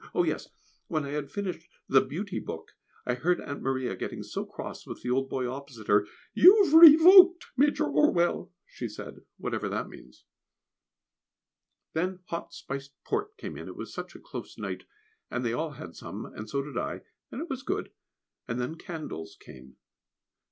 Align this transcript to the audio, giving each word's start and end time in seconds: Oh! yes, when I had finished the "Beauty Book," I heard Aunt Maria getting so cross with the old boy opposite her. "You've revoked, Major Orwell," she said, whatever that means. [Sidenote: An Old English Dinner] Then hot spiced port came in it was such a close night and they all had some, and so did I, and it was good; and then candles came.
Oh! 0.15 0.23
yes, 0.23 0.49
when 0.87 1.05
I 1.05 1.09
had 1.09 1.29
finished 1.29 1.69
the 1.87 2.01
"Beauty 2.03 2.39
Book," 2.39 2.71
I 3.05 3.13
heard 3.13 3.39
Aunt 3.39 3.61
Maria 3.61 3.95
getting 3.95 4.23
so 4.23 4.43
cross 4.47 4.87
with 4.87 5.03
the 5.03 5.11
old 5.11 5.29
boy 5.29 5.47
opposite 5.47 5.85
her. 5.89 6.07
"You've 6.33 6.73
revoked, 6.73 7.45
Major 7.55 7.85
Orwell," 7.85 8.51
she 8.65 8.89
said, 8.89 9.19
whatever 9.37 9.69
that 9.69 9.89
means. 9.89 10.25
[Sidenote: 11.93 11.93
An 11.93 12.03
Old 12.03 12.09
English 12.09 12.09
Dinner] 12.09 12.09
Then 12.09 12.19
hot 12.29 12.53
spiced 12.55 13.03
port 13.03 13.37
came 13.37 13.55
in 13.59 13.67
it 13.67 13.75
was 13.75 13.93
such 13.93 14.15
a 14.15 14.19
close 14.19 14.57
night 14.57 14.85
and 15.29 15.45
they 15.45 15.53
all 15.53 15.73
had 15.73 15.95
some, 15.95 16.25
and 16.25 16.49
so 16.49 16.63
did 16.63 16.79
I, 16.79 17.01
and 17.31 17.39
it 17.39 17.47
was 17.47 17.61
good; 17.61 17.91
and 18.47 18.59
then 18.59 18.77
candles 18.79 19.37
came. 19.39 19.77